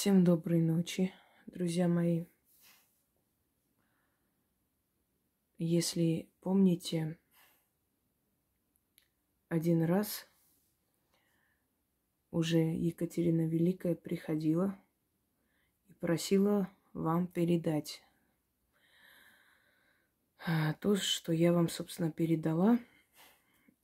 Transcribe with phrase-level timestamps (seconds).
[0.00, 1.12] Всем доброй ночи,
[1.44, 2.24] друзья мои.
[5.58, 7.18] Если помните,
[9.50, 10.26] один раз
[12.30, 14.82] уже Екатерина Великая приходила
[15.88, 18.02] и просила вам передать
[20.46, 22.78] а, то, что я вам, собственно, передала.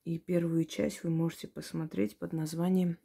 [0.04, 2.96] И первую часть вы можете посмотреть под названием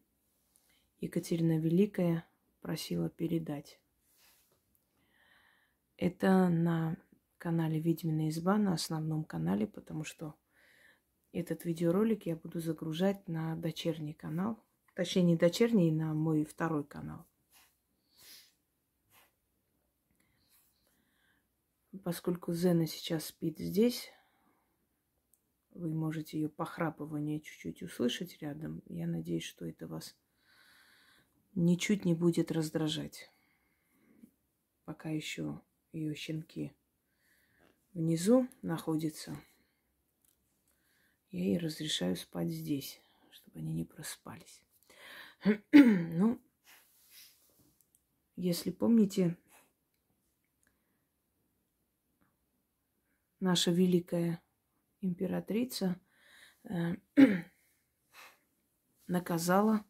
[1.01, 2.25] Екатерина Великая
[2.61, 3.79] просила передать.
[5.97, 6.97] Это на
[7.37, 10.35] канале Ведьмина изба, на основном канале, потому что
[11.31, 14.63] этот видеоролик я буду загружать на дочерний канал.
[14.95, 17.25] Точнее, не дочерний, на мой второй канал.
[22.03, 24.11] Поскольку Зена сейчас спит здесь,
[25.71, 28.81] вы можете ее похрапывание чуть-чуть услышать рядом.
[28.87, 30.15] Я надеюсь, что это вас
[31.55, 33.29] ничуть не будет раздражать.
[34.85, 36.73] Пока еще ее щенки
[37.93, 39.37] внизу находятся,
[41.29, 44.61] я ей разрешаю спать здесь, чтобы они не проспались.
[45.71, 46.41] ну,
[48.35, 49.37] если помните,
[53.39, 54.41] наша великая
[54.99, 55.99] императрица
[56.63, 56.95] э,
[59.07, 59.85] наказала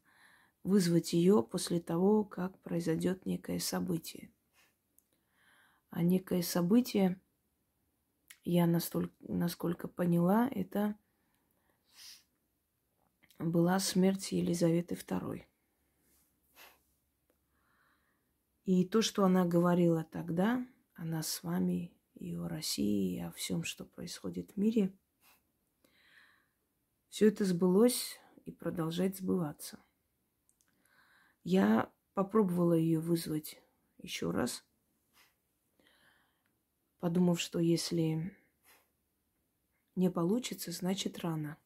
[0.64, 4.31] вызвать ее после того, как произойдет некое событие.
[5.90, 7.20] А некое событие,
[8.44, 10.98] я настолько, насколько поняла, это
[13.38, 15.44] была смерть Елизаветы II.
[18.66, 23.64] И то, что она говорила тогда, она с вами и о России, и о всем,
[23.64, 24.95] что происходит в мире,
[27.09, 29.84] все это сбылось и продолжает сбываться–
[31.44, 33.61] я попробовала ее вызвать
[33.97, 34.64] еще раз,
[37.00, 38.36] подумав, что если
[39.95, 41.58] не получится, значит рано.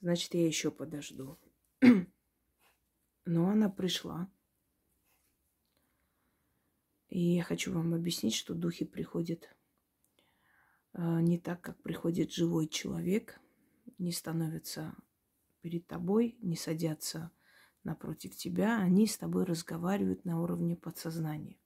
[0.00, 1.38] Значит, я еще подожду.
[3.24, 4.30] Но она пришла.
[7.08, 9.48] И я хочу вам объяснить, что духи приходят
[10.92, 13.40] э, не так, как приходит живой человек,
[13.98, 14.94] не становятся
[15.62, 17.30] перед тобой, не садятся
[17.86, 21.56] напротив тебя, они с тобой разговаривают на уровне подсознания.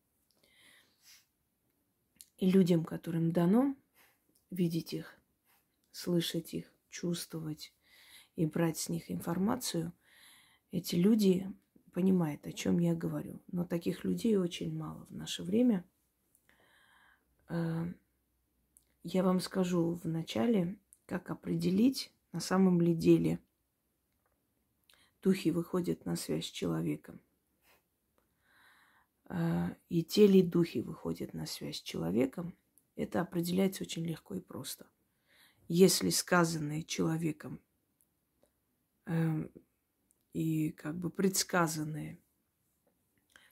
[2.37, 3.75] И людям, которым дано
[4.51, 5.19] видеть их,
[5.91, 7.75] слышать их, чувствовать
[8.37, 9.93] и брать с них информацию,
[10.71, 11.51] эти люди
[11.93, 13.43] понимают, о чем я говорю.
[13.51, 15.85] Но таких людей очень мало в наше время.
[17.49, 17.87] Э,
[19.03, 23.41] я вам скажу в начале, как определить на самом ли деле–
[25.23, 27.21] духи выходят на связь с человеком.
[29.27, 32.57] А, и те ли духи выходят на связь с человеком,
[32.97, 34.91] это определяется очень легко и просто.
[35.69, 37.61] Если сказанное человеком
[39.07, 39.51] эм,
[40.33, 42.19] и как бы предсказанное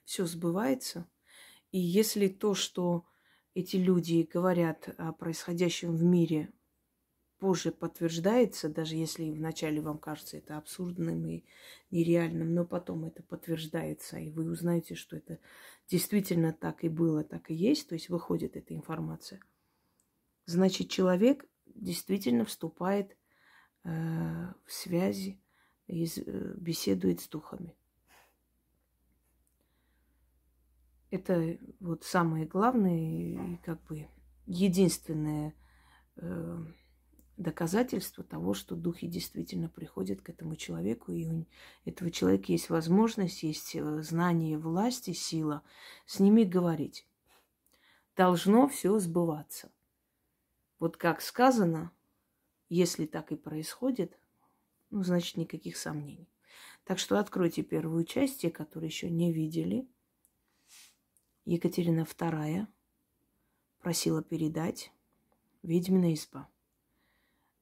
[0.05, 1.09] все сбывается,
[1.71, 3.07] и если то, что
[3.55, 6.53] эти люди говорят о происходящем в мире,
[7.39, 11.45] позже подтверждается, даже если вначале вам кажется это абсурдным и
[11.91, 15.39] нереальным, но потом это подтверждается, и вы узнаете, что это
[15.89, 19.41] действительно так и было, так и есть, то есть выходит эта информация,
[20.47, 23.17] значит, человек действительно вступает
[23.85, 23.89] э,
[24.65, 25.41] в связи
[25.87, 27.77] и э, беседует с духами.
[31.11, 34.09] Это вот самое главное и как бы
[34.47, 35.55] единственное
[36.17, 36.59] э,
[37.39, 41.47] доказательство того, что духи действительно приходят к этому человеку, и у
[41.85, 45.63] этого человека есть возможность, есть э, знание власти, сила
[46.05, 47.07] с ними говорить.
[48.17, 49.71] Должно все сбываться.
[50.81, 51.93] Вот как сказано,
[52.69, 54.19] если так и происходит,
[54.91, 56.29] ну, значит, никаких сомнений.
[56.85, 59.89] Так что откройте первую часть, те, которые еще не видели.
[61.45, 62.67] Екатерина II
[63.79, 64.93] просила передать
[65.63, 66.49] «Ведьмина изба».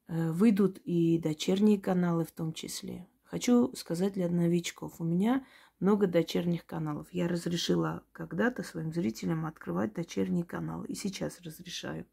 [0.08, 3.08] Э, выйдут и дочерние каналы в том числе.
[3.24, 5.00] Хочу сказать для новичков.
[5.00, 5.44] У меня
[5.80, 7.08] много дочерних каналов.
[7.10, 10.86] Я разрешила когда-то своим зрителям открывать дочерние каналы.
[10.86, 12.06] И сейчас разрешаю.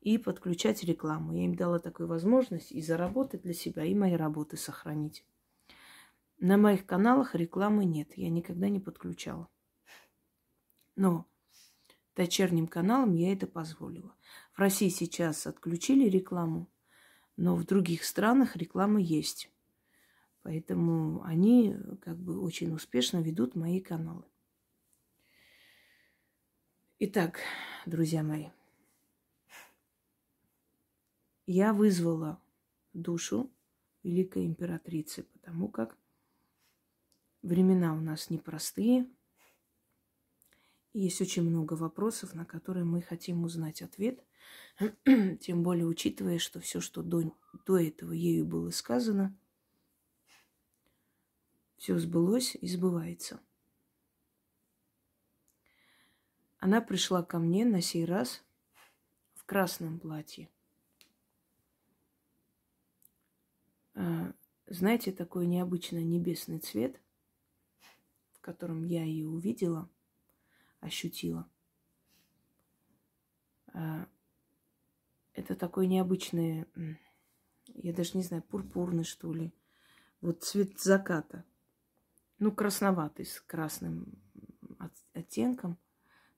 [0.00, 1.32] И подключать рекламу.
[1.34, 5.26] Я им дала такую возможность и заработать для себя, и мои работы сохранить.
[6.38, 8.16] На моих каналах рекламы нет.
[8.16, 9.48] Я никогда не подключала.
[10.94, 11.26] Но
[12.14, 14.14] дочерним каналам я это позволила.
[14.54, 16.69] В России сейчас отключили рекламу
[17.40, 19.50] но в других странах реклама есть.
[20.42, 24.26] Поэтому они как бы очень успешно ведут мои каналы.
[26.98, 27.40] Итак,
[27.86, 28.48] друзья мои,
[31.46, 32.38] я вызвала
[32.92, 33.50] душу
[34.02, 35.96] великой императрицы, потому как
[37.40, 39.08] времена у нас непростые–
[40.92, 44.24] есть очень много вопросов, на которые мы хотим узнать ответ.
[45.40, 47.32] Тем более, учитывая, что все, что до,
[47.64, 49.36] до этого ею было сказано,
[51.76, 53.40] все сбылось и сбывается.
[56.58, 58.44] Она пришла ко мне на сей раз
[59.34, 60.50] в красном платье.
[63.94, 64.32] А,
[64.66, 67.00] знаете, такой необычный небесный цвет,
[68.32, 69.88] в котором я ее увидела,
[70.80, 71.48] ощутила.
[73.72, 74.06] А,
[75.32, 76.66] это такой необычный,
[77.66, 79.52] я даже не знаю, пурпурный, что ли.
[80.20, 81.44] Вот цвет заката.
[82.38, 84.20] Ну, красноватый, с красным
[85.14, 85.78] оттенком–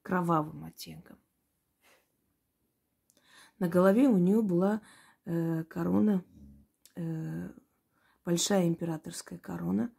[0.02, 1.18] кровавым оттенком.
[3.58, 4.82] На голове у нее была
[5.24, 6.24] э, корона,
[6.96, 7.50] э,
[8.24, 9.92] большая императорская корона.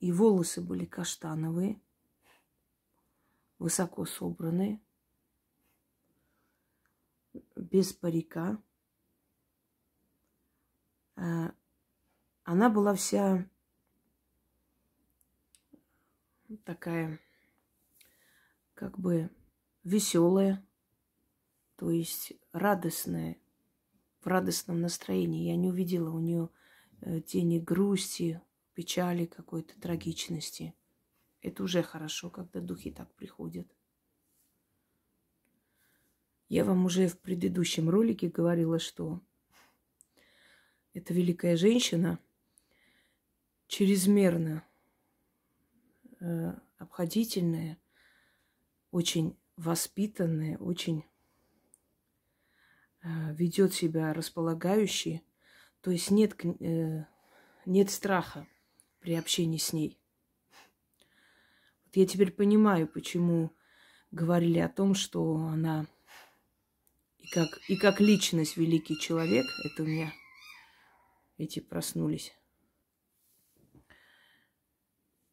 [0.00, 1.80] И волосы были каштановые,
[3.60, 4.80] высоко собранные,
[7.54, 8.60] без парика.
[11.16, 11.50] Э,
[12.42, 13.48] она была вся
[16.64, 17.20] такая
[18.74, 19.30] как бы
[19.84, 20.66] веселая,
[21.76, 23.36] то есть радостная,
[24.22, 25.48] в радостном настроении.
[25.48, 26.48] Я не увидела у нее
[27.02, 28.40] э, тени грусти,
[28.72, 30.74] печали какой-то, трагичности.
[31.42, 33.66] Это уже хорошо, когда духи так приходят.
[36.48, 39.20] Я вам уже в предыдущем ролике говорила, что
[40.94, 42.18] эта великая женщина
[43.68, 44.64] чрезмерно
[46.18, 47.78] э, обходительная–
[48.90, 51.04] очень воспитанная, очень
[53.02, 55.22] э, ведет себя располагающе,
[55.80, 57.04] то есть нет, э,
[57.66, 58.46] нет страха
[59.00, 59.99] при общении с ней.
[61.92, 63.50] Я теперь понимаю, почему
[64.12, 65.86] говорили о том, что она
[67.18, 70.12] и как, и как личность великий человек, это у меня
[71.36, 72.32] эти проснулись.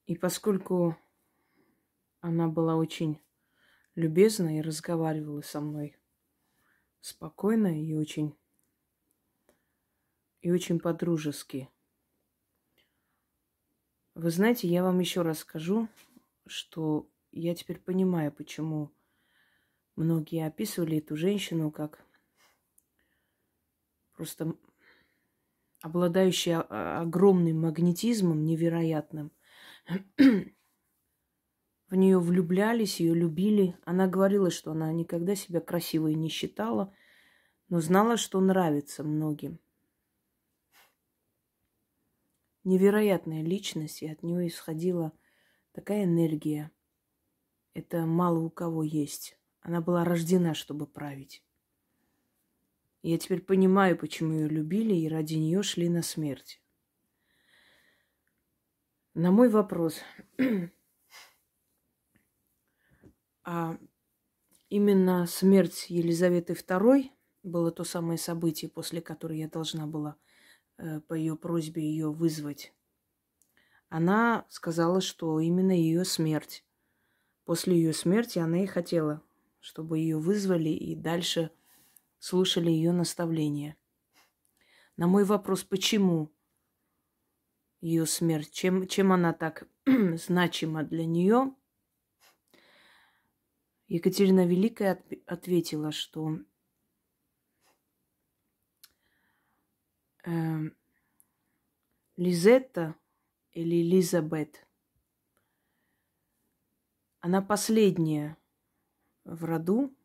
[0.07, 0.97] И поскольку
[2.21, 3.19] она была очень
[3.95, 5.97] любезно и разговаривала со мной
[7.01, 8.35] спокойно и очень
[10.41, 11.69] и очень по-дружески.
[14.13, 15.87] Вы знаете, я вам еще раз скажу,
[16.49, 18.91] что я теперь понимаю, почему
[19.95, 22.05] многие описывали эту женщину как
[24.15, 24.55] просто
[25.81, 26.61] обладающая
[27.01, 29.31] огромным магнетизмом невероятным,
[31.89, 33.77] в нее влюблялись, ее любили.
[33.85, 36.93] Она говорила, что она никогда себя красивой не считала,
[37.69, 39.59] но знала, что нравится многим.
[42.65, 45.13] Невероятная личность, и от нее исходила
[45.77, 46.71] такая энергия.
[47.75, 49.37] Это мало у кого есть.
[49.61, 51.43] Она была рождена, чтобы править.
[53.03, 56.63] я теперь понимаю, почему ее любили и ради нее шли на смерть.
[59.13, 60.01] На мой вопрос,
[63.43, 63.77] А
[64.69, 67.11] именно смерть Елизаветы II
[67.43, 70.17] было то самое событие, после которого я должна была
[70.77, 72.73] э, по ее просьбе ее вызвать.
[73.89, 76.65] Она сказала, что именно ее смерть.
[77.45, 79.23] После ее смерти она и хотела,
[79.59, 81.51] чтобы ее вызвали и дальше
[82.19, 83.77] слушали ее наставления.
[84.97, 86.33] На мой вопрос, почему
[87.79, 91.55] ее смерть, чем, чем она так значима для нее,
[93.87, 96.39] Екатерина Великая ответила, что
[100.25, 100.31] э,
[102.17, 102.95] Лизетта
[103.57, 104.67] или Лизабет,
[107.21, 108.37] она последняя
[109.23, 109.97] в роду,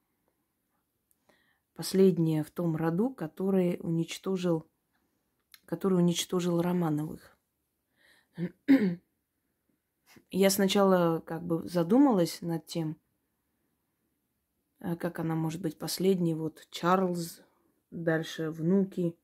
[1.75, 4.66] последняя в том роду, который уничтожил,
[5.66, 7.37] который уничтожил Романовых.
[10.30, 12.97] Я сначала как бы задумалась над тем,
[14.80, 16.32] а как она может быть последней?
[16.35, 17.42] Вот Чарльз,
[17.90, 19.14] дальше внуки.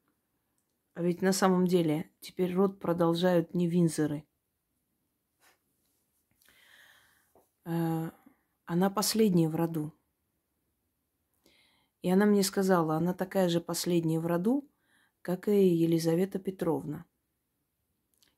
[0.99, 4.26] А ведь на самом деле теперь род продолжают не Винзоры.
[7.64, 8.12] А,
[8.64, 9.95] она последняя в роду.
[12.02, 14.69] И она мне сказала, она такая же последняя в роду,
[15.23, 17.07] как и Елизавета Петровна.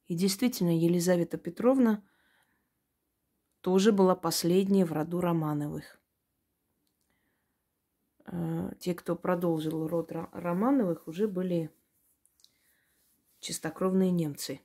[0.09, 2.07] И действительно, Елизавета Петровна
[3.63, 5.99] тоже была последняя в роду Романовых.
[8.27, 11.71] э, те, кто продолжил род Романовых, уже были
[13.41, 14.61] чистокровные немцы.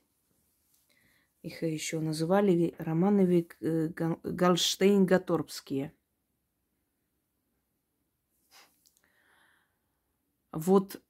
[1.42, 5.92] Их еще называли Романовы э, Галштейн-Гаторбские.
[10.52, 11.02] Вот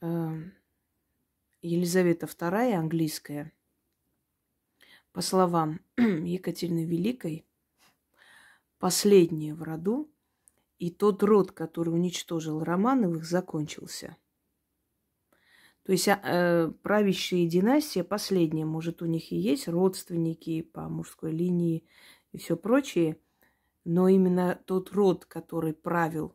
[0.00, 0.06] э,
[1.62, 3.52] Елизавета II, английская,
[5.12, 7.44] по словам Екатерины Великой,
[8.78, 10.10] последняя в роду,
[10.78, 14.16] и тот род, который уничтожил Романовых, закончился.
[15.86, 21.30] То есть а, э, правящая династия последняя, может, у них и есть родственники по мужской
[21.30, 21.84] линии
[22.32, 23.20] и все прочее,
[23.84, 26.34] но именно тот род, который правил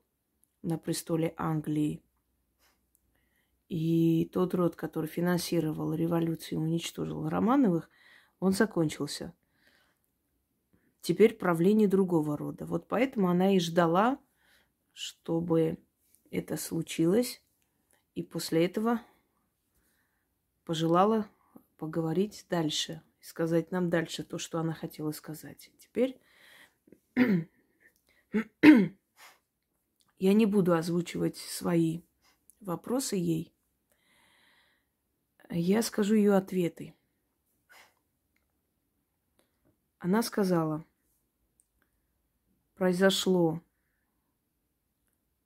[0.62, 2.01] на престоле Англии,
[3.67, 7.89] и тот род, который финансировал революцию и уничтожил Романовых,
[8.39, 9.34] он закончился.
[11.01, 12.65] Теперь правление другого рода.
[12.65, 14.17] Вот поэтому она и ждала,
[14.93, 15.77] чтобы
[16.29, 17.43] это случилось.
[18.15, 19.01] И после этого
[20.65, 21.27] пожелала
[21.77, 25.72] поговорить дальше, сказать нам дальше то, что она хотела сказать.
[25.77, 26.20] Теперь
[30.20, 32.03] я не буду озвучивать свои
[32.60, 33.53] вопросы ей.
[35.50, 36.96] Я скажу ее ответы.
[40.00, 40.86] Она сказала,
[42.75, 43.62] произошло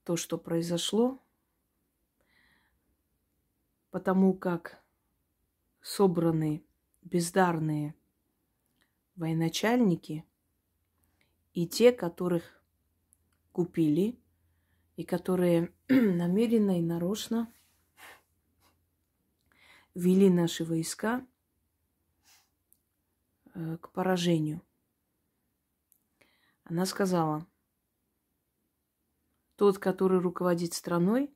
[0.03, 1.19] то, что произошло,
[3.89, 4.84] потому как
[5.85, 6.65] собраны
[7.01, 7.93] бездарные
[9.15, 10.25] военачальники
[11.53, 12.63] и те, которых
[13.51, 14.19] купили–
[14.95, 17.51] и которые намеренно и нарочно
[19.93, 21.25] вели наши войска
[23.53, 24.61] э, к поражению.
[26.63, 27.45] Она сказала,
[29.55, 31.33] тот, который руководит страной,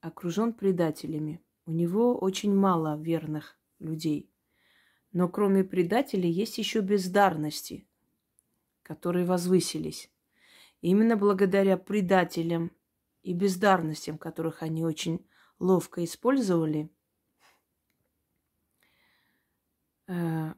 [0.00, 1.42] окружен предателями.
[1.64, 4.30] У него очень мало верных людей.
[5.12, 7.86] Но кроме предателей есть еще бездарности,
[8.82, 10.10] которые возвысились.
[10.80, 12.70] Именно благодаря предателям
[13.22, 15.26] и бездарностям, которых они очень
[15.58, 16.90] ловко использовали,
[20.06, 20.54] э,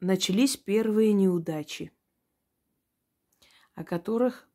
[0.00, 1.92] начались первые неудачи,
[3.74, 4.48] о которых,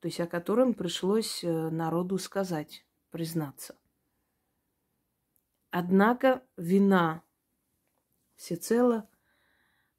[0.00, 3.76] то есть о котором пришлось э, народу сказать, признаться.
[5.78, 7.22] Однако вина
[8.36, 9.10] всецело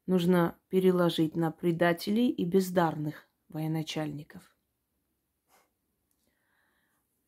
[0.06, 4.42] нужно переложить на предателей и бездарных военачальников–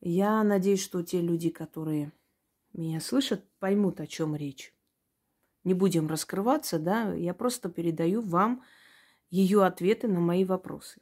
[0.01, 2.11] я надеюсь, что те люди, которые
[2.73, 4.73] меня слышат, поймут, о чем речь.
[5.63, 8.63] Не будем раскрываться, да, я просто передаю вам
[9.29, 11.01] ее ответы на мои вопросы.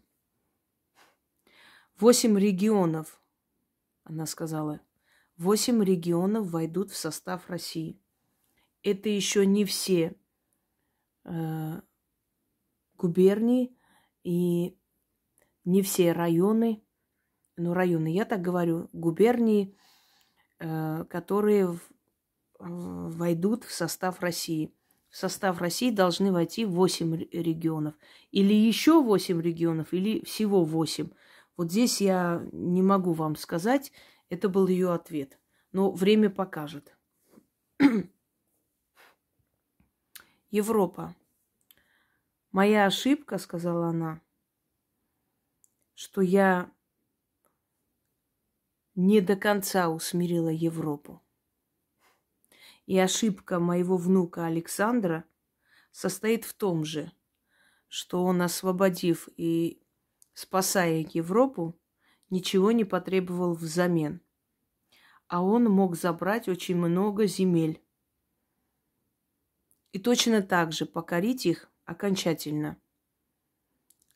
[1.97, 3.21] Восемь регионов,
[4.03, 4.81] она сказала,
[5.39, 7.99] восемь регионов войдут в состав России.
[8.83, 10.15] Это еще не все
[11.25, 11.81] э,
[12.95, 13.75] губернии
[14.23, 14.77] и
[15.65, 16.83] не все районы
[17.59, 19.75] ну, районы, я так говорю, губернии,
[20.59, 21.79] э, которые в,
[22.57, 24.73] войдут в состав России.
[25.09, 27.95] В состав России должны войти 8 регионов.
[28.31, 31.09] Или еще 8 регионов, или всего 8.
[31.57, 33.91] Вот здесь я не могу вам сказать.
[34.29, 35.39] Это был ее ответ.
[35.71, 36.95] Но время покажет.
[40.51, 41.15] Европа.
[42.51, 44.21] Моя ошибка, сказала она,
[45.93, 46.71] что я
[48.95, 51.21] не до конца усмирила Европу.
[52.87, 55.23] И ошибка моего внука Александра
[55.91, 57.11] состоит в том же,
[57.87, 59.81] что он, освободив и
[60.33, 61.78] спасая Европу,
[62.29, 64.21] ничего не потребовал взамен.
[65.27, 67.81] А он мог забрать очень много земель.
[69.91, 72.81] И точно так же покорить их окончательно–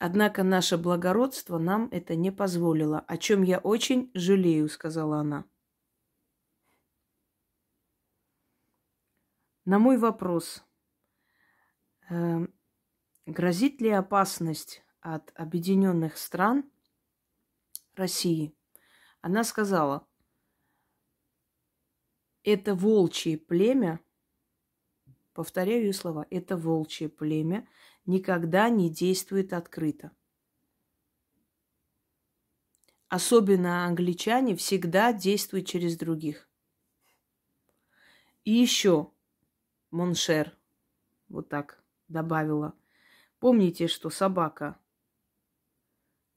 [0.05, 5.45] Однако наше благородство нам это не позволило, о чем я очень жалею, сказала она.
[9.63, 10.61] На мой вопрос,
[12.09, 12.47] э,
[13.25, 16.69] грозит ли опасность от объединенных стран
[17.95, 18.53] России,
[19.21, 20.07] она сказала,
[22.43, 23.99] это волчье племя,
[25.33, 27.67] повторяю ее слова, это волчье племя,
[28.05, 30.11] никогда не действует открыто.
[33.07, 36.49] Особенно англичане всегда действуют через других.
[38.43, 39.11] И еще,
[39.91, 40.57] mon cher,
[41.29, 42.73] вот так добавила.
[43.39, 44.79] Помните, что собака,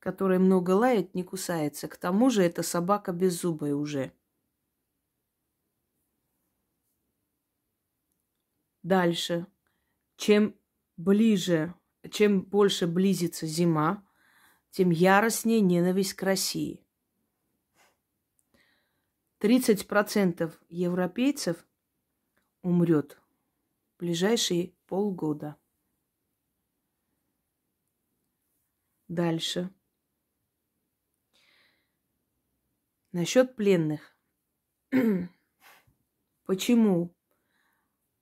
[0.07, 1.89] которая много лает, не кусается.
[1.89, 4.13] К тому же это собака беззубая уже.
[8.85, 9.49] Дальше.
[10.17, 10.55] Чем
[10.97, 11.75] ближе,
[12.09, 14.07] чем больше близится зима,
[14.71, 16.87] тем яростнее ненависть к России.
[19.41, 21.67] 30% европейцев
[22.63, 23.21] умрет
[23.97, 25.57] в ближайшие полгода.
[29.09, 29.73] Дальше.
[33.17, 34.15] Насчет пленных.
[36.45, 37.17] Почему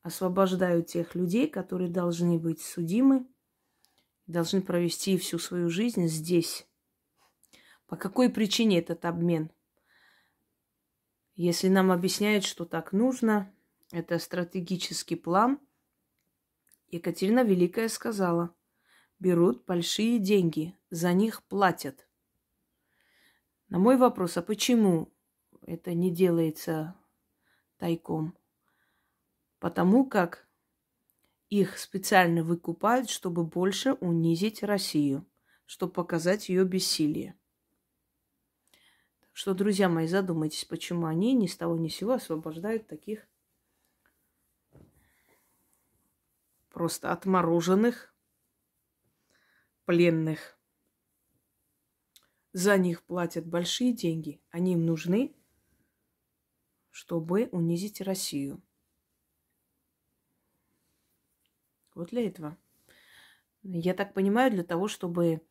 [0.02, 3.26] освобождают тех людей, которые должны быть судимы,
[4.28, 6.68] должны провести всю свою жизнь здесь?
[7.88, 9.50] По какой причине этот обмен?
[11.34, 13.52] Если нам объясняют, что так нужно,
[13.90, 15.58] это стратегический план,
[16.86, 18.54] Екатерина Великая сказала,
[19.18, 22.08] берут большие деньги, за них платят.
[23.74, 25.12] На мой вопрос, а почему
[25.62, 26.94] это не делается
[27.76, 28.38] тайком?
[29.58, 30.46] Потому как
[31.48, 35.26] их специально выкупают, чтобы больше унизить Россию,
[35.66, 37.36] чтобы показать ее бессилие.
[39.18, 43.26] Так что, друзья мои, задумайтесь, почему они ни с того ни с сего освобождают таких
[46.68, 48.14] просто отмороженных
[49.84, 50.56] пленных.
[52.54, 54.40] За них платят большие деньги.
[54.50, 55.34] Они им нужны,
[56.92, 58.62] чтобы унизить Россию.
[61.96, 62.56] Вот для этого.
[63.64, 65.44] Я так понимаю, для того, чтобы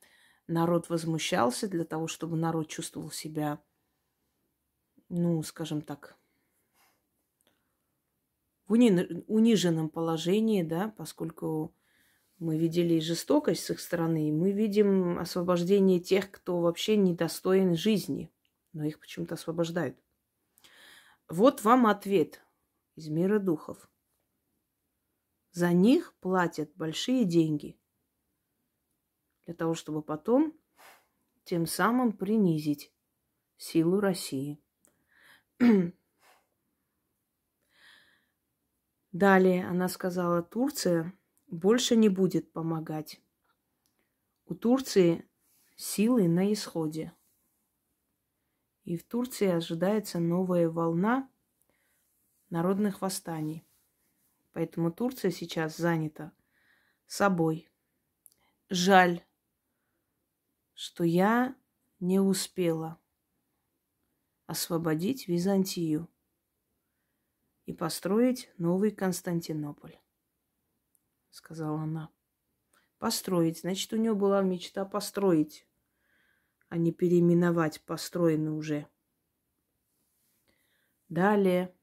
[0.47, 3.61] народ возмущался, для того, чтобы народ чувствовал себя,
[5.09, 6.17] ну, скажем так,
[8.67, 11.75] в униженном положении, да, поскольку
[12.43, 18.33] мы видели жестокость с их стороны, мы видим освобождение тех, кто вообще недостоин жизни,
[18.73, 19.97] но их почему-то освобождают.
[21.29, 22.45] Вот вам ответ
[22.95, 23.89] из мира духов.
[25.51, 27.79] За них платят большие деньги
[29.45, 30.53] для того, чтобы потом
[31.45, 32.93] тем самым принизить
[33.55, 34.61] силу России.
[39.13, 41.13] Далее она сказала, Турция
[41.53, 43.21] больше не будет помогать.
[44.45, 45.29] У Турции
[45.75, 47.13] силы на исходе.
[48.83, 51.29] И в Турции ожидается новая волна
[52.49, 53.65] народных восстаний.
[54.51, 56.33] Поэтому Турция сейчас занята
[57.05, 57.69] собой.
[58.69, 59.23] Жаль,
[60.73, 61.55] что я
[61.99, 62.99] не успела
[64.47, 66.09] освободить Византию
[67.65, 70.02] и построить новый Константинополь
[71.33, 72.09] сказала она.
[72.99, 73.59] Построить.
[73.59, 75.67] Значит, у нее была мечта построить,
[76.69, 78.87] а не переименовать построенный уже.
[81.09, 81.75] Далее.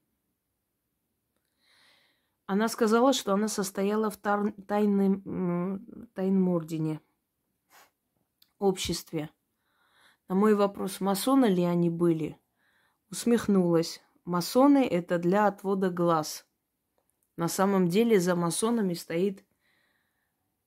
[2.47, 7.01] Она сказала, что она состояла в тайном, тайном ордене,
[8.59, 9.31] обществе.
[10.29, 12.41] На мой вопрос, масоны ли они были,
[13.11, 14.01] усмехнулась.
[14.25, 16.47] Масоны– это для отвода глаз–
[17.37, 19.45] на самом деле за масонами стоит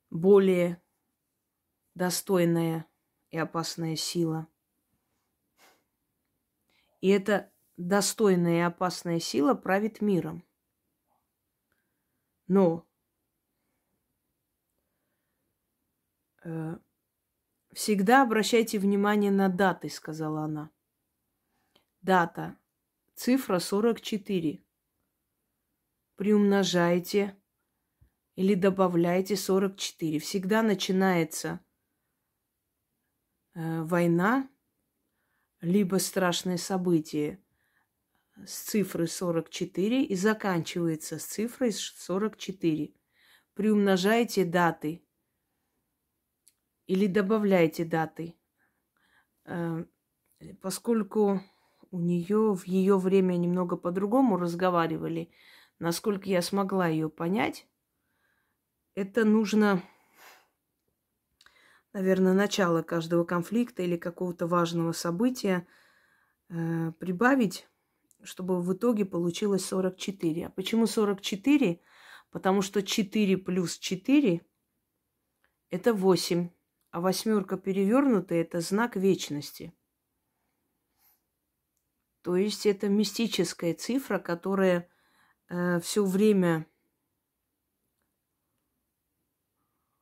[0.09, 0.81] более
[1.95, 2.85] достойная
[3.29, 4.47] и опасная сила.
[7.01, 10.43] И эта достойная и опасная сила правит миром.
[12.47, 12.87] Но
[16.43, 16.77] э,
[17.71, 20.71] всегда обращайте внимание на даты, сказала она.
[22.01, 22.57] Дата.
[23.15, 24.62] Цифра 44
[26.15, 27.35] приумножайте
[28.35, 30.19] или добавляйте 44.
[30.19, 31.59] Всегда начинается
[33.53, 34.49] э, война,
[35.61, 37.39] либо страшное событие
[38.45, 42.93] с цифры 44 и заканчивается с цифрой 44.
[43.53, 45.05] Приумножайте даты
[46.87, 48.35] или добавляйте даты,
[49.45, 49.85] э,
[50.61, 51.41] поскольку
[51.91, 55.31] у нее в ее время немного по-другому разговаривали–
[55.83, 57.67] насколько я смогла ее понять,
[58.95, 59.83] это нужно,
[61.91, 65.67] наверное, начало каждого конфликта или какого-то важного события
[66.47, 67.67] э, прибавить,
[68.23, 70.47] чтобы в итоге получилось 44.
[70.47, 71.81] А почему 44?
[72.31, 74.41] Потому что 4 плюс 4–
[75.69, 76.49] это 8,
[76.91, 79.73] а восьмерка перевернутая– это знак вечности.
[82.21, 84.87] То есть это мистическая цифра, которая
[85.49, 86.65] э, все время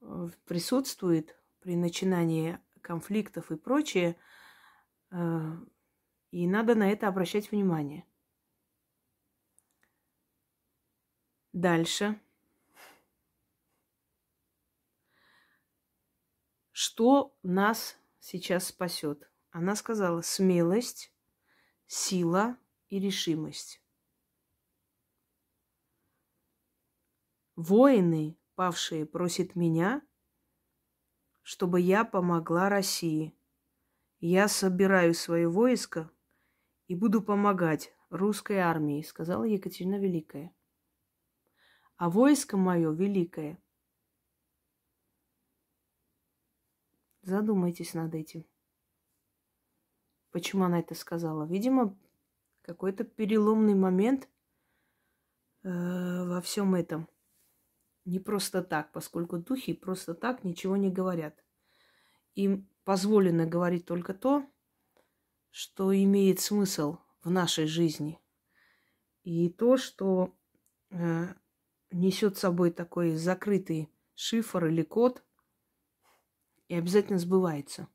[0.02, 4.18] э, присутствует при начинании конфликтов и прочее.
[5.12, 5.54] Э,
[6.32, 8.06] и надо на это обращать внимание.
[11.54, 12.20] Дальше.
[16.72, 19.30] Что нас сейчас спасет?
[19.52, 21.14] Она сказала смелость,
[21.86, 23.81] сила и решимость.
[27.56, 30.02] Воины, павшие, просят меня,
[31.42, 33.38] чтобы я помогла России.
[34.20, 36.12] Я собираю свое войско
[36.88, 40.56] и буду помогать русской армии, сказала Екатерина Великая.
[41.98, 43.62] А войско мое великое.
[47.22, 48.46] Задумайтесь над этим.
[50.32, 51.46] Почему она это сказала?
[51.46, 51.98] Видимо,
[52.62, 54.30] какой-то переломный момент
[55.64, 57.08] э, во всем этом.
[58.06, 61.44] Не просто так, поскольку духи просто так ничего не говорят.
[62.36, 64.46] Им позволено говорить только то,
[65.52, 68.20] что имеет смысл в нашей жизни.
[69.24, 70.36] И то, что
[70.90, 71.28] э,
[71.92, 75.24] несет с собой такой закрытый шифр или код,
[76.68, 77.90] и обязательно сбывается.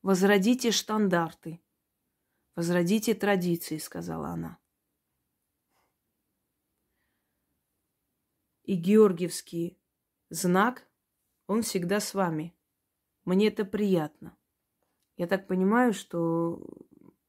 [0.00, 1.60] Возродите штандарты,
[2.56, 4.58] возродите традиции, сказала она.
[8.64, 9.78] И Георгиевский
[10.30, 10.86] знак,
[11.46, 12.56] он всегда с вами.
[13.24, 14.36] Мне это приятно.
[15.16, 16.66] Я так понимаю, что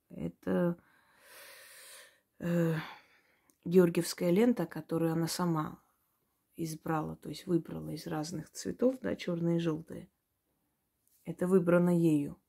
[0.09, 0.81] это
[2.39, 2.75] э,
[3.65, 5.81] георгиевская лента, которую она сама
[6.55, 10.09] избрала, то есть выбрала из разных цветов, да, черные и желтые.
[11.25, 12.41] Это выбрано ею.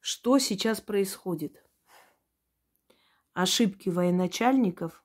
[0.00, 1.63] Что сейчас происходит?
[3.34, 5.04] Ошибки военачальников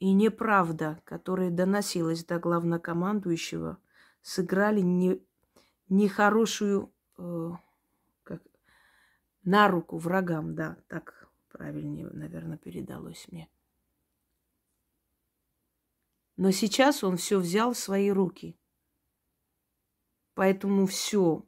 [0.00, 3.78] и неправда, которая доносилась до главнокомандующего,
[4.20, 5.24] сыграли не,
[5.88, 7.50] нехорошую э,
[8.24, 8.42] как,
[9.44, 13.48] на руку врагам, да, так правильнее, наверное, передалось мне.
[16.36, 18.58] Но сейчас он все взял в свои руки.
[20.34, 21.44] Поэтому все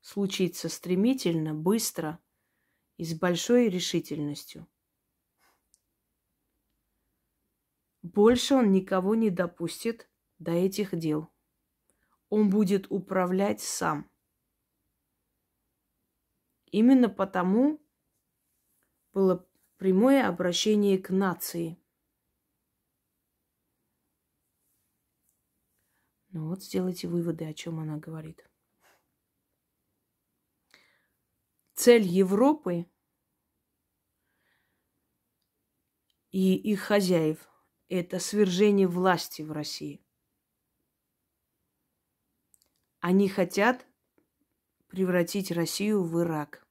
[0.00, 2.18] случится стремительно, быстро
[3.00, 4.68] и с большой решительностью.
[8.02, 11.32] Больше он никого не допустит до этих дел.
[12.28, 14.10] Он будет управлять сам.
[16.66, 17.80] Именно потому
[19.14, 21.82] было прямое обращение к нации.
[26.32, 28.49] Ну вот сделайте выводы, о чем она говорит.
[31.80, 32.84] Цель Европы
[36.30, 37.48] и их хозяев–
[37.88, 40.04] это свержение власти в России.
[42.98, 43.86] Они хотят
[44.88, 46.68] превратить Россию в Ирак.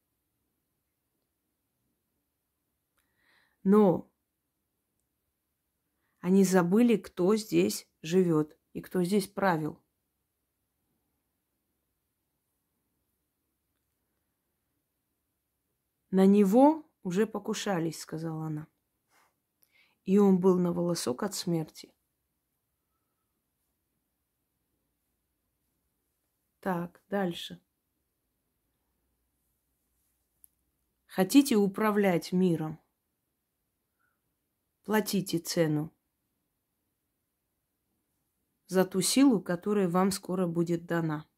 [3.63, 4.13] Но
[6.19, 9.83] они забыли, кто здесь живет и кто здесь правил.
[16.11, 18.67] На него уже покушались, сказала она.
[20.05, 21.93] И он был на волосок от смерти.
[26.59, 27.61] Так, дальше.
[31.05, 32.79] Хотите управлять миром?
[34.83, 35.93] Платите цену
[38.65, 41.28] за ту силу, которая вам скоро будет дана.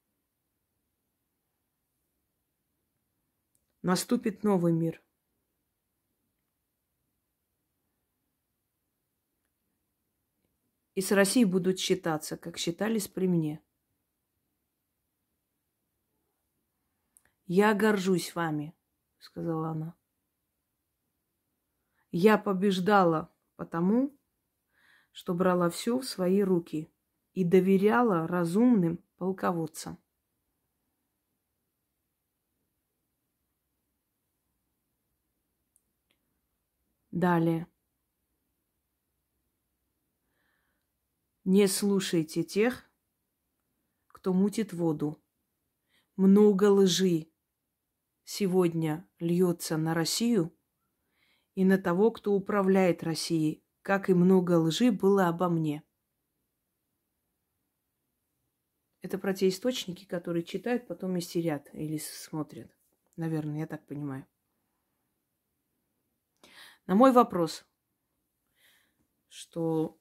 [3.81, 5.01] Наступит новый мир.
[10.93, 13.63] И с Россией будут считаться, как считались при мне.
[17.47, 18.75] Я горжусь вами,
[19.17, 19.95] сказала она.
[22.11, 24.15] Я побеждала потому,
[25.11, 26.93] что брала все в свои руки
[27.33, 29.97] и доверяла разумным полководцам.
[37.11, 37.67] Далее.
[41.43, 42.89] Не слушайте тех,
[44.07, 45.21] кто мутит воду.
[46.15, 47.31] Много лжи
[48.23, 50.55] сегодня льется на Россию
[51.55, 55.83] и на того, кто управляет Россией, как и много лжи было обо мне.
[59.01, 62.71] Это про те источники, которые читают, потом истерят или смотрят.
[63.17, 64.25] Наверное, я так понимаю.
[66.91, 67.65] На мой вопрос,
[69.29, 69.97] что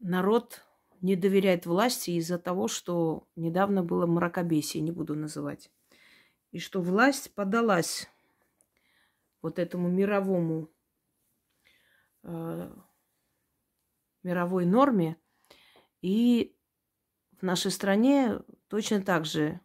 [0.00, 0.66] народ
[1.00, 5.70] не доверяет власти из-за того, что недавно было мракобесие, не буду называть.
[6.50, 8.10] И что власть подалась
[9.42, 10.74] вот этому мировому
[12.24, 12.76] э,
[14.24, 15.16] мировой норме.
[16.02, 16.58] И
[17.38, 19.60] в нашей стране точно так же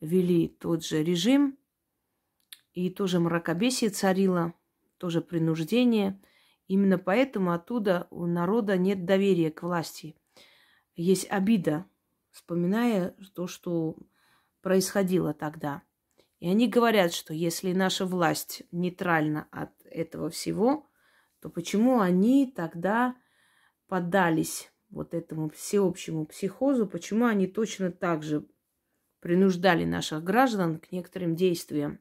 [0.00, 1.56] вели тот же режим,
[2.72, 4.52] и тоже мракобесие царило,
[5.04, 6.18] тоже принуждение–
[6.66, 10.16] Именно поэтому оттуда у народа нет доверия к власти.
[10.96, 11.86] Есть обида,
[12.30, 13.96] вспоминая то, что
[14.62, 15.82] происходило тогда.
[16.40, 20.88] И они говорят, что если наша власть нейтральна от этого всего,
[21.40, 23.14] то почему они тогда
[23.86, 28.46] поддались вот этому всеобщему психозу, почему они точно так же
[29.20, 31.98] принуждали наших граждан к некоторым действиям.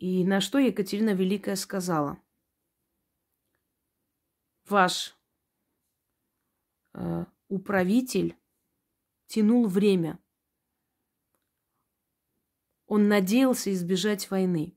[0.00, 2.20] И на что Екатерина Великая сказала–
[4.70, 5.16] ваш
[6.94, 8.36] э, управитель
[9.26, 10.18] тянул время.
[12.86, 14.76] Он надеялся избежать войны.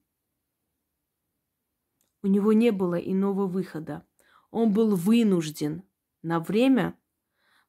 [2.21, 4.05] У него не было иного выхода.
[4.51, 5.83] Он был вынужден
[6.21, 6.99] на время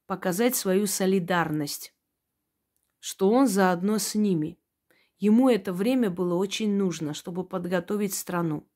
[0.07, 1.95] показать свою солидарность,
[2.99, 4.59] что он заодно с ними.
[5.27, 8.69] Ему это время было очень нужно, чтобы подготовить страну.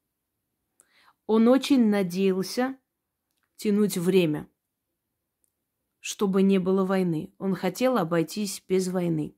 [1.27, 2.79] Он очень надеялся,
[3.57, 4.49] тянуть время,
[6.01, 7.35] чтобы не было войны.
[7.37, 9.37] Он хотел обойтись без войны.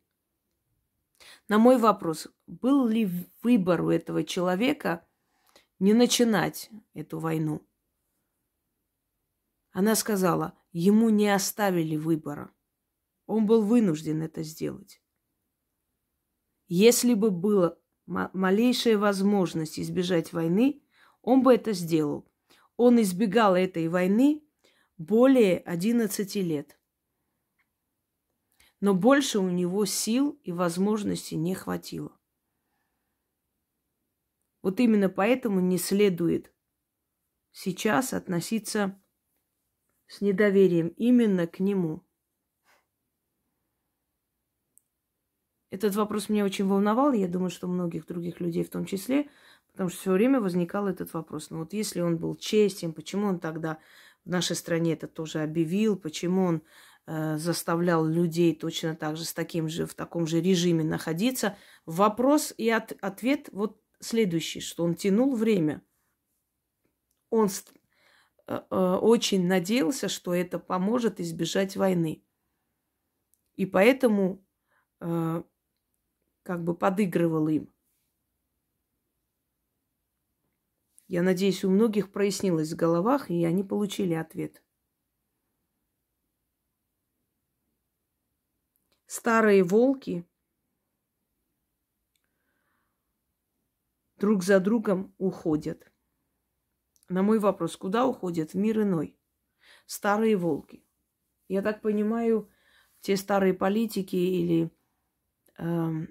[1.49, 3.11] На мой вопрос, был ли
[3.42, 5.05] выбор у этого человека
[5.81, 7.66] не начинать эту войну?
[9.73, 12.55] Она сказала, ему не оставили выбора.
[13.27, 15.03] Он был вынужден это сделать.
[16.72, 20.80] Если бы была малейшая возможность избежать войны,
[21.20, 22.30] он бы это сделал.
[22.76, 24.44] Он избегал этой войны
[24.96, 26.78] более 11 лет.
[28.78, 32.16] Но больше у него сил и возможностей не хватило.
[34.62, 36.54] Вот именно поэтому не следует
[37.50, 39.02] сейчас относиться
[40.06, 42.06] с недоверием именно к нему.
[45.70, 49.28] Этот вопрос меня очень волновал, я думаю, что многих других людей в том числе,
[49.72, 51.50] Потому что все время возникал этот вопрос.
[51.50, 53.78] Ну вот если он был честен, почему он тогда
[54.24, 56.62] в нашей стране это тоже объявил, почему он
[57.06, 61.56] э, заставлял людей точно так же с таким же, в таком же режиме находиться.
[61.87, 65.83] Вопрос и от, ответ вот следующий, что он тянул время.
[67.30, 67.48] Он
[68.46, 72.24] э, э, очень надеялся, что это поможет избежать войны.
[73.54, 74.44] И поэтому
[75.00, 75.42] э,
[76.42, 77.72] как бы подыгрывал им.
[81.07, 84.62] Я надеюсь, у многих прояснилось в головах, и они получили ответ.
[89.07, 90.24] Старые волки
[94.16, 95.90] друг за другом уходят.
[97.09, 98.53] На мой вопрос, куда уходят?
[98.53, 99.18] В мир иной.
[99.87, 100.85] Старые волки.
[101.48, 102.48] Я так понимаю,
[103.00, 104.70] те старые политики или
[105.59, 106.07] э,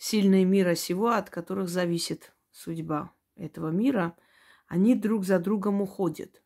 [0.00, 4.16] сильные мира сего, от которых зависит судьба этого мира,
[4.66, 6.42] они друг за другом уходят.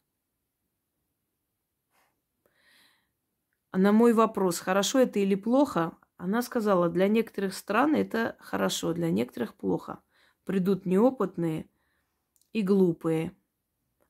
[3.70, 8.92] А на мой вопрос, хорошо это или плохо, она сказала, для некоторых стран это хорошо,
[8.92, 10.02] для некоторых плохо.
[10.44, 11.70] Придут неопытные
[12.52, 13.36] и глупые,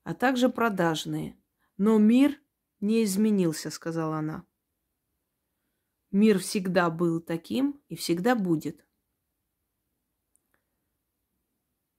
[0.04, 1.36] а также продажные.
[1.76, 2.40] Но мир
[2.80, 4.46] не изменился, сказала она.
[6.10, 8.84] Мир всегда был таким и всегда будет.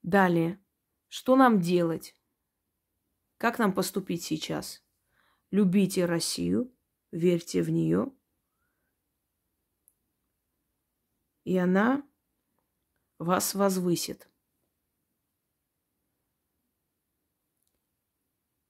[0.05, 0.63] Далее.
[1.07, 2.15] Что нам делать?
[3.37, 4.85] Как нам поступить сейчас?
[5.49, 6.71] Любите Россию,
[7.09, 8.13] верьте в нее,
[11.43, 12.07] и она
[13.17, 14.29] вас возвысит.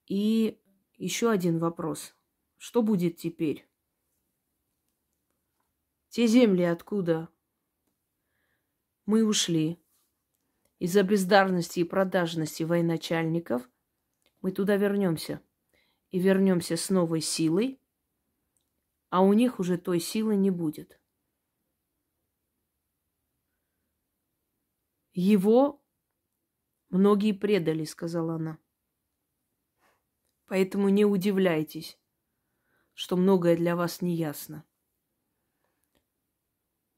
[0.06, 0.58] И
[0.96, 2.16] еще один вопрос.
[2.56, 3.68] Что будет теперь?
[6.08, 7.28] Те земли, откуда
[9.04, 9.85] мы ушли,
[10.78, 13.68] из-за бездарности и продажности военачальников
[14.42, 15.40] мы туда вернемся.
[16.10, 17.80] И вернемся с новой силой,
[19.10, 21.00] а у них уже той силы не будет.
[25.12, 25.82] Его
[26.90, 28.58] многие предали, сказала она.
[30.46, 31.98] Поэтому не удивляйтесь,
[32.94, 34.64] что многое для вас не ясно.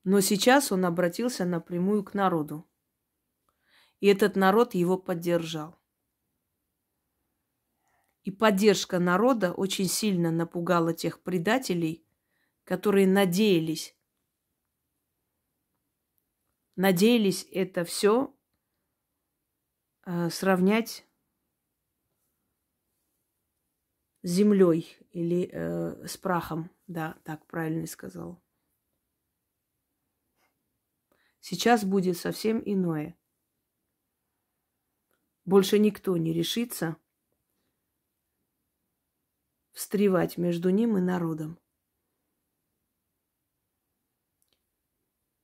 [0.04, 2.67] Но сейчас он обратился напрямую к народу.
[4.00, 5.78] И этот народ его поддержал.
[8.22, 12.04] И поддержка народа очень сильно напугала тех предателей,
[12.64, 13.96] которые надеялись,
[16.76, 18.36] надеялись это все
[20.04, 21.06] э, сравнять
[24.22, 26.70] с землей или э, с прахом.
[26.86, 28.42] Да, так правильно сказал.
[31.40, 33.16] Сейчас будет совсем иное.
[35.48, 36.98] Больше никто не решится
[39.72, 41.58] встревать между ним и народом.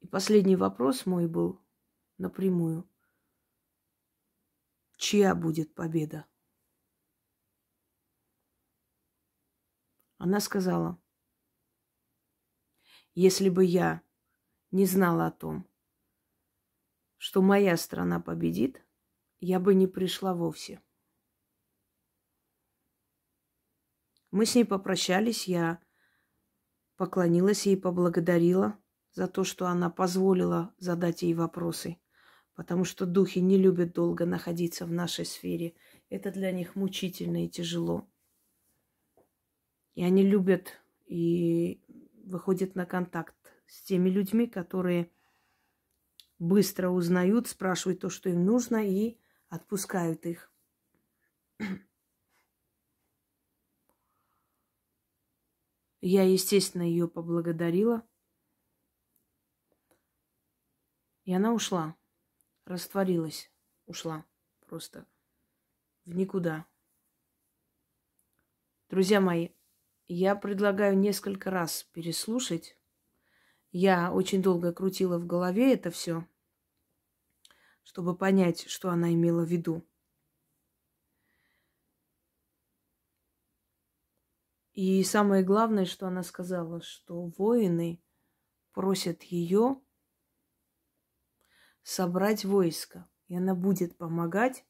[0.00, 1.58] И последний вопрос мой был
[2.18, 2.86] напрямую.
[4.98, 6.26] Чья будет победа?
[10.18, 11.02] Она сказала,
[13.14, 14.02] если бы я
[14.70, 15.66] не знала о том,
[17.16, 18.83] что моя страна победит,
[19.40, 20.80] я бы не пришла вовсе.
[24.30, 25.80] Мы с ней попрощались, я
[26.96, 28.78] поклонилась ей, поблагодарила
[29.12, 31.98] за то, что она позволила задать ей вопросы,
[32.54, 35.74] потому что духи не любят долго находиться в нашей сфере.
[36.08, 38.08] Это для них мучительно и тяжело.
[39.94, 41.80] И они любят и
[42.24, 45.12] выходят на контакт с теми людьми, которые
[46.38, 49.18] быстро узнают, спрашивают то, что им нужно, и
[49.54, 50.52] отпускают их.
[56.00, 58.06] Я, естественно, ее поблагодарила.
[61.24, 61.96] И она ушла,
[62.66, 63.50] растворилась,
[63.86, 64.26] ушла
[64.66, 65.06] просто
[66.04, 66.66] в никуда.
[68.90, 69.48] Друзья мои,
[70.06, 72.76] я предлагаю несколько раз переслушать.
[73.70, 76.28] Я очень долго крутила в голове это все,
[77.84, 79.86] чтобы понять, что она имела в виду.
[84.72, 88.02] И самое главное, что она сказала, что воины
[88.72, 89.80] просят ее
[91.84, 94.66] собрать войско, и она будет помогать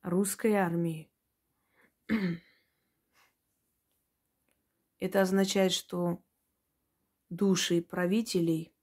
[0.00, 1.12] русской армии.
[4.98, 6.22] Это означает, что
[7.28, 8.73] души правителей,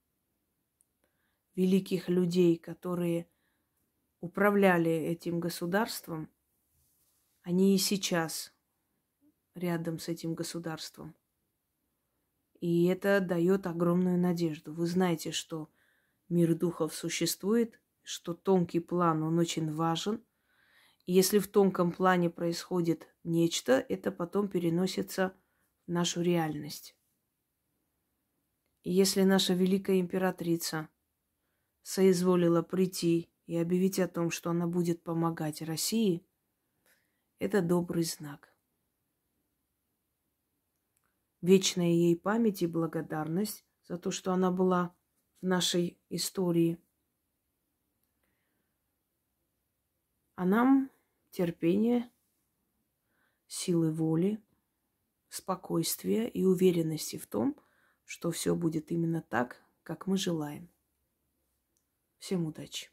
[1.62, 3.28] великих людей, которые
[4.20, 6.28] управляли этим государством,
[7.44, 8.52] они и сейчас
[9.54, 11.16] рядом с этим государством.
[12.62, 14.74] И это дает огромную надежду.
[14.74, 15.70] Вы знаете, что
[16.30, 20.24] мир духов существует, что тонкий план, он очень важен.
[21.06, 25.36] И если в тонком плане происходит нечто, это потом переносится
[25.86, 26.96] нашу реальность.
[28.82, 30.90] И если наша великая императрица
[31.82, 36.26] соизволила прийти и объявить о том, что она будет помогать России,
[37.40, 38.54] это добрый знак.
[41.42, 44.96] Вечная ей память и благодарность за то, что она была
[45.42, 46.78] в нашей истории.
[50.36, 50.92] А нам
[51.32, 52.12] терпение,
[53.48, 54.44] силы воли–
[55.32, 57.56] спокойствия и уверенности в том,
[58.06, 60.70] что все будет именно так, как мы желаем.
[62.22, 62.92] Всем удачи!